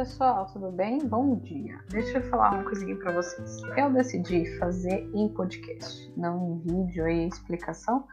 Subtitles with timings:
[0.00, 0.98] pessoal, tudo bem?
[1.06, 1.78] Bom dia.
[1.90, 3.60] Deixa eu falar uma coisinha para vocês.
[3.76, 8.06] Eu decidi fazer em podcast, não em vídeo e explicação,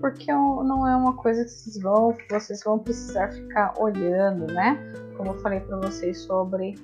[0.00, 4.78] porque não é uma coisa que vocês vão, vocês vão precisar ficar olhando, né?
[5.18, 6.74] Como eu falei para vocês sobre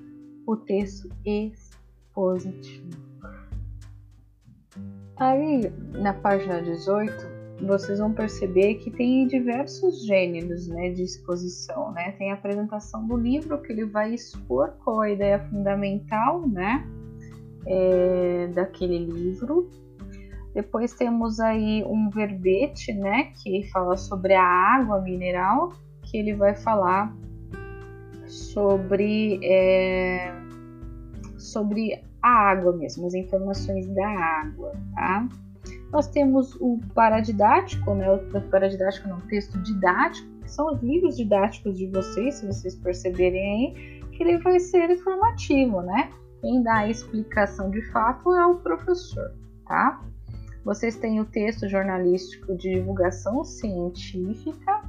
[0.46, 2.90] o texto expositivo.
[5.16, 11.92] Aí, na página 18, vocês vão perceber que tem diversos gêneros né, de exposição.
[11.92, 12.12] Né?
[12.12, 16.86] Tem a apresentação do livro, que ele vai expor qual a ideia fundamental né,
[17.66, 19.70] é, daquele livro.
[20.54, 26.54] Depois temos aí um verbete, né, que fala sobre a água mineral, que ele vai
[26.54, 27.16] falar
[28.26, 30.32] sobre, é,
[31.38, 35.28] sobre a água mesmo, as informações da água, tá?
[35.92, 38.10] Nós temos o paradidático, né?
[38.10, 42.74] O paradidático não, o texto didático, que são os livros didáticos de vocês, se vocês
[42.74, 46.10] perceberem aí, que ele vai ser informativo, né?
[46.40, 49.32] Quem dá a explicação de fato é o professor,
[49.66, 50.02] tá?
[50.64, 54.82] Vocês têm o texto jornalístico de divulgação científica,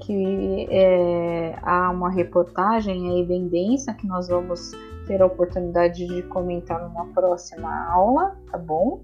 [0.00, 4.72] que é, há uma reportagem, a evidência que nós vamos
[5.08, 9.02] ter a oportunidade de comentar numa próxima aula, tá bom?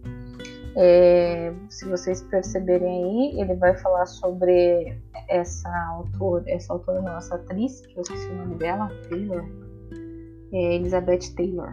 [0.77, 7.37] É, se vocês perceberem aí, ele vai falar sobre essa autora, essa autora não, essa
[7.37, 9.45] atriz, que eu esqueci o nome dela, Taylor,
[10.53, 11.71] é Elizabeth Taylor,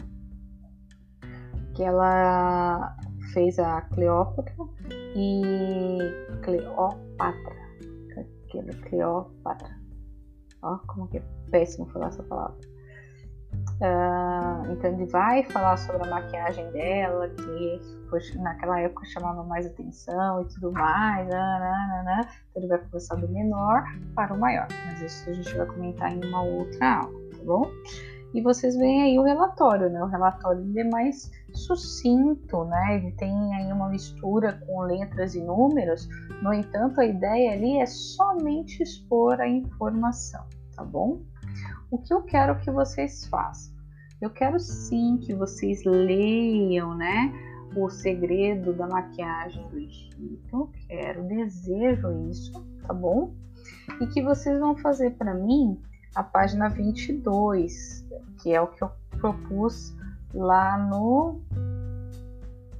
[1.75, 2.95] que ela
[3.33, 4.55] fez a Cleópatra
[5.15, 5.97] e
[6.41, 7.61] Cleópatra,
[8.87, 9.77] Cleópatra,
[10.61, 12.70] ó como que é péssimo falar essa palavra.
[13.81, 17.81] Uh, então ele vai falar sobre a maquiagem dela, que
[18.37, 21.27] naquela época chamava mais atenção e tudo mais.
[21.27, 22.21] Né, né, né,
[22.51, 26.11] então ele vai começar do menor para o maior, mas isso a gente vai comentar
[26.11, 27.71] em uma outra aula, tá bom?
[28.33, 30.01] E vocês veem aí o relatório, né?
[30.01, 32.97] O relatório ele é mais sucinto, né?
[32.97, 36.07] Ele tem aí uma mistura com letras e números.
[36.41, 41.19] No entanto, a ideia ali é somente expor a informação, tá bom?
[41.91, 43.75] O que eu quero que vocês façam?
[44.21, 47.33] Eu quero sim que vocês leiam, né?
[47.75, 50.71] O segredo da maquiagem do Egito.
[50.87, 52.53] Quero, desejo isso,
[52.87, 53.33] tá bom?
[53.99, 55.81] E que vocês vão fazer para mim
[56.15, 58.07] a página 22,
[58.41, 59.93] que é o que eu propus
[60.33, 61.41] lá no,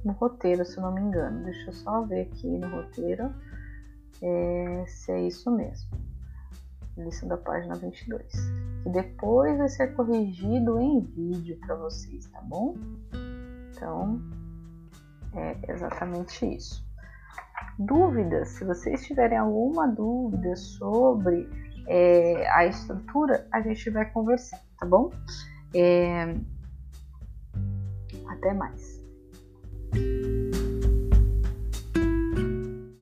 [0.02, 1.44] no roteiro, se não me engano.
[1.44, 3.30] Deixa eu só ver aqui no roteiro
[4.22, 6.11] é, se é isso mesmo
[6.96, 8.26] lista da página 22,
[8.82, 12.76] que depois vai ser corrigido em vídeo para vocês, tá bom?
[13.70, 14.20] Então,
[15.34, 16.84] é exatamente isso.
[17.78, 21.48] Dúvidas, se vocês tiverem alguma dúvida sobre
[21.86, 25.10] é, a estrutura, a gente vai conversar, tá bom?
[25.74, 26.34] É,
[28.28, 29.01] até mais.